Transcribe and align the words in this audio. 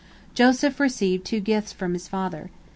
"Joseph 0.33 0.79
received 0.79 1.25
two 1.25 1.39
gifts 1.39 1.71
from 1.71 1.93
his 1.93 2.07
father. 2.07 2.49